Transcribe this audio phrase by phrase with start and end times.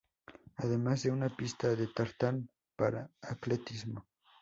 [0.55, 4.07] Además de una pista de tartán para atletismo.